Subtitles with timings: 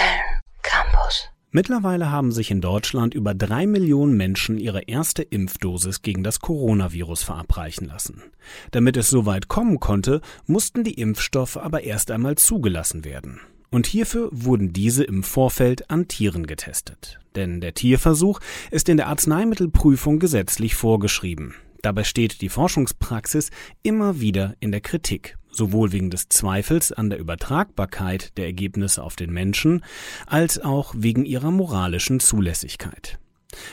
[0.00, 1.28] Köln Campus.
[1.50, 7.22] Mittlerweile haben sich in Deutschland über drei Millionen Menschen ihre erste Impfdosis gegen das Coronavirus
[7.22, 8.22] verabreichen lassen.
[8.70, 13.40] Damit es so weit kommen konnte, mussten die Impfstoffe aber erst einmal zugelassen werden.
[13.70, 17.20] Und hierfür wurden diese im Vorfeld an Tieren getestet.
[17.36, 18.40] Denn der Tierversuch
[18.70, 21.54] ist in der Arzneimittelprüfung gesetzlich vorgeschrieben.
[21.82, 23.50] Dabei steht die Forschungspraxis
[23.82, 29.16] immer wieder in der Kritik, sowohl wegen des Zweifels an der Übertragbarkeit der Ergebnisse auf
[29.16, 29.84] den Menschen,
[30.26, 33.18] als auch wegen ihrer moralischen Zulässigkeit.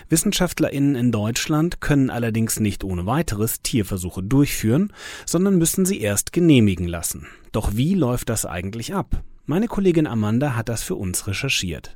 [0.10, 4.92] Wissenschaftlerinnen in Deutschland können allerdings nicht ohne weiteres Tierversuche durchführen,
[5.26, 7.28] sondern müssen sie erst genehmigen lassen.
[7.52, 9.24] Doch wie läuft das eigentlich ab?
[9.46, 11.96] Meine Kollegin Amanda hat das für uns recherchiert.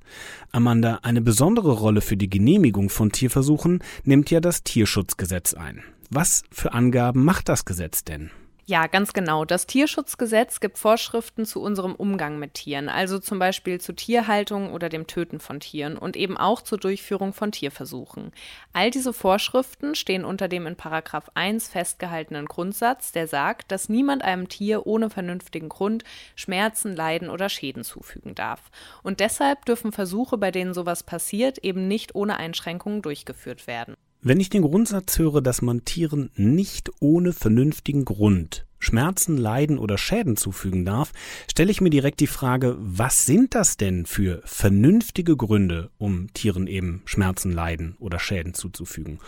[0.53, 5.83] Amanda, eine besondere Rolle für die Genehmigung von Tierversuchen nimmt ja das Tierschutzgesetz ein.
[6.09, 8.31] Was für Angaben macht das Gesetz denn?
[8.71, 9.43] Ja, ganz genau.
[9.43, 14.87] Das Tierschutzgesetz gibt Vorschriften zu unserem Umgang mit Tieren, also zum Beispiel zu Tierhaltung oder
[14.87, 18.31] dem Töten von Tieren und eben auch zur Durchführung von Tierversuchen.
[18.71, 24.23] All diese Vorschriften stehen unter dem in Paragraph 1 festgehaltenen Grundsatz, der sagt, dass niemand
[24.23, 26.05] einem Tier ohne vernünftigen Grund
[26.37, 28.71] Schmerzen, Leiden oder Schäden zufügen darf.
[29.03, 33.95] Und deshalb dürfen Versuche, bei denen sowas passiert, eben nicht ohne Einschränkungen durchgeführt werden.
[34.23, 39.97] Wenn ich den Grundsatz höre, dass man Tieren nicht ohne vernünftigen Grund Schmerzen, Leiden oder
[39.97, 41.13] Schäden zufügen darf,
[41.49, 46.67] stelle ich mir direkt die Frage, was sind das denn für vernünftige Gründe, um Tieren
[46.67, 49.19] eben Schmerzen, Leiden oder Schäden zuzufügen?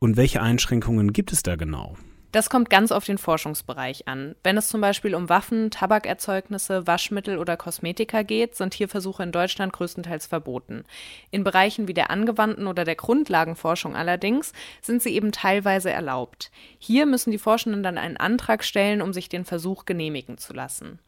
[0.00, 1.96] Und welche Einschränkungen gibt es da genau?
[2.32, 4.34] Das kommt ganz auf den Forschungsbereich an.
[4.42, 9.74] Wenn es zum Beispiel um Waffen, Tabakerzeugnisse, Waschmittel oder Kosmetika geht, sind Tierversuche in Deutschland
[9.74, 10.84] größtenteils verboten.
[11.30, 16.50] In Bereichen wie der angewandten oder der Grundlagenforschung allerdings sind sie eben teilweise erlaubt.
[16.78, 21.00] Hier müssen die Forschenden dann einen Antrag stellen, um sich den Versuch genehmigen zu lassen.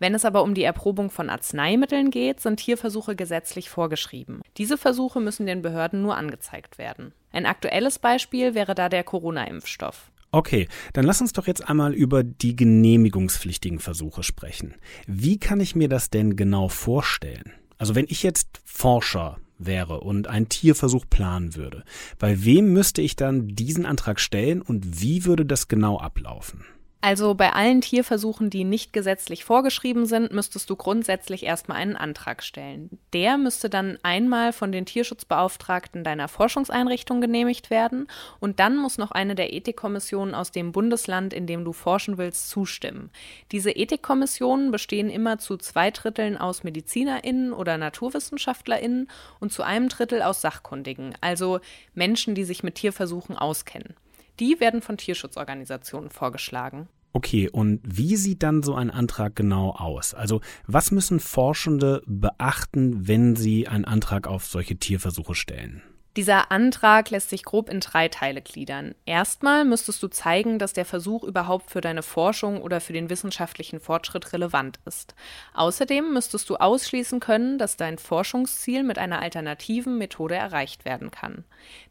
[0.00, 4.42] Wenn es aber um die Erprobung von Arzneimitteln geht, sind Tierversuche gesetzlich vorgeschrieben.
[4.56, 7.12] Diese Versuche müssen den Behörden nur angezeigt werden.
[7.30, 10.11] Ein aktuelles Beispiel wäre da der Corona-Impfstoff.
[10.34, 14.74] Okay, dann lass uns doch jetzt einmal über die genehmigungspflichtigen Versuche sprechen.
[15.06, 17.52] Wie kann ich mir das denn genau vorstellen?
[17.76, 21.84] Also wenn ich jetzt Forscher wäre und einen Tierversuch planen würde,
[22.18, 26.64] bei wem müsste ich dann diesen Antrag stellen und wie würde das genau ablaufen?
[27.04, 32.44] Also bei allen Tierversuchen, die nicht gesetzlich vorgeschrieben sind, müsstest du grundsätzlich erstmal einen Antrag
[32.44, 32.96] stellen.
[33.12, 38.06] Der müsste dann einmal von den Tierschutzbeauftragten deiner Forschungseinrichtung genehmigt werden
[38.38, 42.48] und dann muss noch eine der Ethikkommissionen aus dem Bundesland, in dem du forschen willst,
[42.50, 43.10] zustimmen.
[43.50, 49.10] Diese Ethikkommissionen bestehen immer zu zwei Dritteln aus MedizinerInnen oder NaturwissenschaftlerInnen
[49.40, 51.58] und zu einem Drittel aus Sachkundigen, also
[51.94, 53.96] Menschen, die sich mit Tierversuchen auskennen.
[54.40, 56.88] Die werden von Tierschutzorganisationen vorgeschlagen.
[57.12, 60.14] Okay, und wie sieht dann so ein Antrag genau aus?
[60.14, 65.82] Also was müssen Forschende beachten, wenn sie einen Antrag auf solche Tierversuche stellen?
[66.16, 68.94] Dieser Antrag lässt sich grob in drei Teile gliedern.
[69.06, 73.80] Erstmal müsstest du zeigen, dass der Versuch überhaupt für deine Forschung oder für den wissenschaftlichen
[73.80, 75.14] Fortschritt relevant ist.
[75.54, 81.44] Außerdem müsstest du ausschließen können, dass dein Forschungsziel mit einer alternativen Methode erreicht werden kann.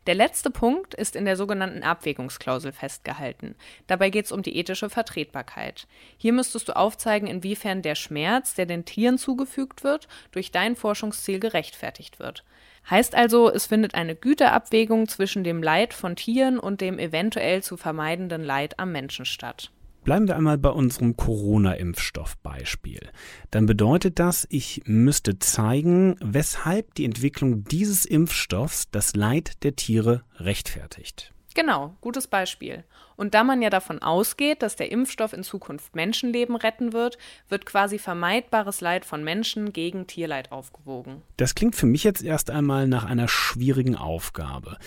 [0.05, 3.55] Der letzte Punkt ist in der sogenannten Abwägungsklausel festgehalten.
[3.87, 5.87] Dabei geht es um die ethische Vertretbarkeit.
[6.19, 11.39] Hier müsstest du aufzeigen, inwiefern der Schmerz, der den Tieren zugefügt wird, durch dein Forschungsziel
[11.39, 12.43] gerechtfertigt wird.
[12.89, 17.77] Heißt also, es findet eine Güterabwägung zwischen dem Leid von Tieren und dem eventuell zu
[17.77, 19.71] vermeidenden Leid am Menschen statt.
[20.03, 23.11] Bleiben wir einmal bei unserem Corona-Impfstoff-Beispiel.
[23.51, 30.23] Dann bedeutet das, ich müsste zeigen, weshalb die Entwicklung dieses Impfstoffs das Leid der Tiere
[30.37, 31.33] rechtfertigt.
[31.53, 32.83] Genau, gutes Beispiel.
[33.15, 37.17] Und da man ja davon ausgeht, dass der Impfstoff in Zukunft Menschenleben retten wird,
[37.49, 41.21] wird quasi vermeidbares Leid von Menschen gegen Tierleid aufgewogen.
[41.37, 44.77] Das klingt für mich jetzt erst einmal nach einer schwierigen Aufgabe.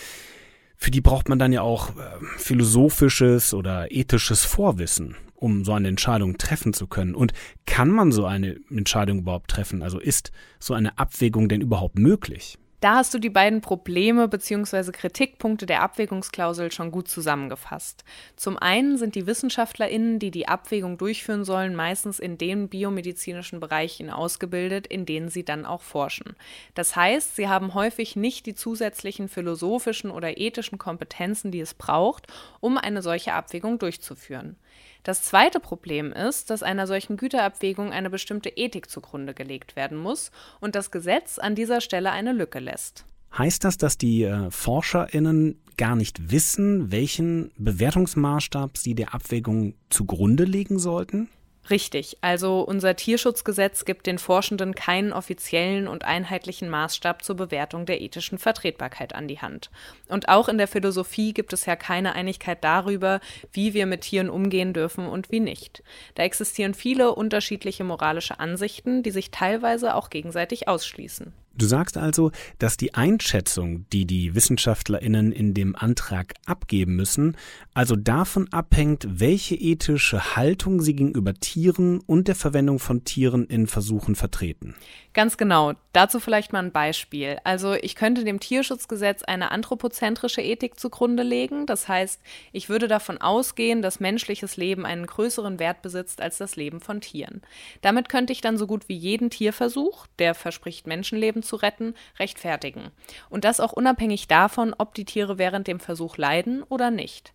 [0.77, 1.93] Für die braucht man dann ja auch äh,
[2.37, 7.15] philosophisches oder ethisches Vorwissen, um so eine Entscheidung treffen zu können.
[7.15, 7.33] Und
[7.67, 9.83] kann man so eine Entscheidung überhaupt treffen?
[9.83, 12.59] Also ist so eine Abwägung denn überhaupt möglich?
[12.85, 14.93] Da hast du die beiden Probleme bzw.
[14.93, 18.05] Kritikpunkte der Abwägungsklausel schon gut zusammengefasst.
[18.37, 24.11] Zum einen sind die WissenschaftlerInnen, die die Abwägung durchführen sollen, meistens in den biomedizinischen Bereichen
[24.11, 26.37] ausgebildet, in denen sie dann auch forschen.
[26.75, 32.27] Das heißt, sie haben häufig nicht die zusätzlichen philosophischen oder ethischen Kompetenzen, die es braucht,
[32.61, 34.57] um eine solche Abwägung durchzuführen.
[35.05, 40.31] Das zweite Problem ist, dass einer solchen Güterabwägung eine bestimmte Ethik zugrunde gelegt werden muss
[40.61, 43.05] und das Gesetz an dieser Stelle eine Lücke lässt.
[43.37, 50.45] Heißt das, dass die äh, ForscherInnen gar nicht wissen, welchen Bewertungsmaßstab sie der Abwägung zugrunde
[50.45, 51.29] legen sollten?
[51.71, 58.03] Richtig, also unser Tierschutzgesetz gibt den Forschenden keinen offiziellen und einheitlichen Maßstab zur Bewertung der
[58.03, 59.71] ethischen Vertretbarkeit an die Hand.
[60.09, 63.21] Und auch in der Philosophie gibt es ja keine Einigkeit darüber,
[63.53, 65.83] wie wir mit Tieren umgehen dürfen und wie nicht.
[66.17, 71.33] Da existieren viele unterschiedliche moralische Ansichten, die sich teilweise auch gegenseitig ausschließen.
[71.57, 77.37] Du sagst also, dass die Einschätzung, die die Wissenschaftlerinnen in dem Antrag abgeben müssen,
[77.75, 83.67] also davon abhängt, welche ethische Haltung sie gegenüber Tieren und der Verwendung von Tieren in
[83.67, 84.75] Versuchen vertreten.
[85.13, 85.75] Ganz genau.
[85.95, 87.39] Dazu vielleicht mal ein Beispiel.
[87.45, 91.67] Also ich könnte dem Tierschutzgesetz eine anthropozentrische Ethik zugrunde legen.
[91.67, 92.21] Das heißt,
[92.51, 97.01] ich würde davon ausgehen, dass menschliches Leben einen größeren Wert besitzt als das Leben von
[97.01, 97.43] Tieren.
[97.81, 102.91] Damit könnte ich dann so gut wie jeden Tierversuch, der verspricht, Menschenleben zu retten, rechtfertigen.
[103.31, 107.35] Und das auch unabhängig davon, ob die Tiere während dem Versuch leiden oder nicht.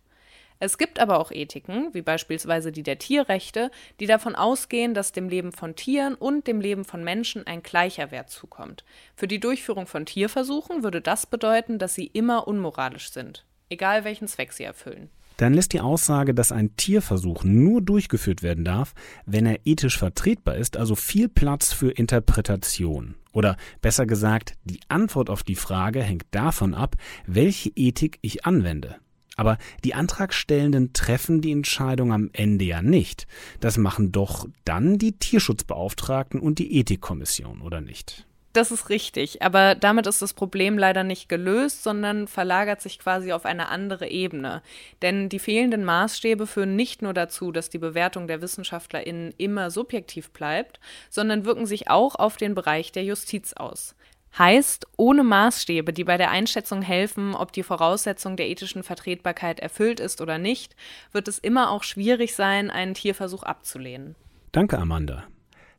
[0.62, 5.30] Es gibt aber auch Ethiken, wie beispielsweise die der Tierrechte, die davon ausgehen, dass dem
[5.30, 8.84] Leben von Tieren und dem Leben von Menschen ein gleicher Wert zukommt.
[9.16, 14.28] Für die Durchführung von Tierversuchen würde das bedeuten, dass sie immer unmoralisch sind, egal welchen
[14.28, 15.08] Zweck sie erfüllen.
[15.38, 18.92] Dann lässt die Aussage, dass ein Tierversuch nur durchgeführt werden darf,
[19.24, 23.14] wenn er ethisch vertretbar ist, also viel Platz für Interpretation.
[23.32, 26.96] Oder besser gesagt, die Antwort auf die Frage hängt davon ab,
[27.26, 28.96] welche Ethik ich anwende.
[29.36, 33.26] Aber die Antragstellenden treffen die Entscheidung am Ende ja nicht.
[33.60, 38.26] Das machen doch dann die Tierschutzbeauftragten und die Ethikkommission, oder nicht?
[38.52, 43.30] Das ist richtig, aber damit ist das Problem leider nicht gelöst, sondern verlagert sich quasi
[43.30, 44.62] auf eine andere Ebene.
[45.02, 50.32] Denn die fehlenden Maßstäbe führen nicht nur dazu, dass die Bewertung der WissenschaftlerInnen immer subjektiv
[50.32, 50.80] bleibt,
[51.10, 53.94] sondern wirken sich auch auf den Bereich der Justiz aus.
[54.38, 60.00] Heißt, ohne Maßstäbe, die bei der Einschätzung helfen, ob die Voraussetzung der ethischen Vertretbarkeit erfüllt
[60.00, 60.76] ist oder nicht,
[61.12, 64.14] wird es immer auch schwierig sein, einen Tierversuch abzulehnen.
[64.52, 65.24] Danke, Amanda.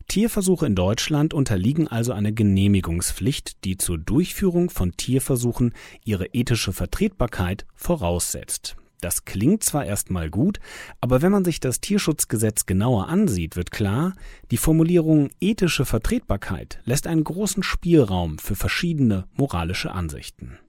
[0.07, 7.65] Tierversuche in Deutschland unterliegen also einer Genehmigungspflicht, die zur Durchführung von Tierversuchen ihre ethische Vertretbarkeit
[7.75, 8.75] voraussetzt.
[9.01, 10.59] Das klingt zwar erstmal gut,
[11.01, 14.13] aber wenn man sich das Tierschutzgesetz genauer ansieht, wird klar,
[14.51, 20.59] die Formulierung ethische Vertretbarkeit lässt einen großen Spielraum für verschiedene moralische Ansichten.